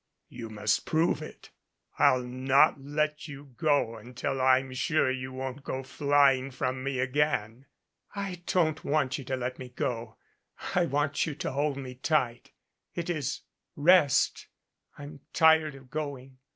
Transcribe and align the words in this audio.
"You 0.29 0.49
must 0.49 0.87
prove 0.87 1.21
it. 1.21 1.51
I'll 1.99 2.23
not 2.23 2.81
let 2.81 3.27
you 3.27 3.53
go 3.55 3.97
until 3.97 4.41
I'm 4.41 4.73
sure 4.73 5.11
you 5.11 5.31
won't 5.31 5.63
go 5.63 5.83
flying 5.83 6.49
from 6.49 6.83
me 6.83 6.97
again." 6.97 7.67
"I 8.15 8.41
don't 8.47 8.83
want 8.83 9.19
you 9.19 9.23
to 9.25 9.35
let 9.35 9.59
me 9.59 9.69
go. 9.69 10.17
I 10.73 10.87
want 10.87 11.27
you 11.27 11.35
to 11.35 11.51
hold 11.51 11.77
me 11.77 11.93
tight. 11.93 12.51
It 12.95 13.11
is 13.11 13.41
rest. 13.75 14.47
I'm 14.97 15.19
tired 15.33 15.75
of 15.75 15.91
going. 15.91 16.39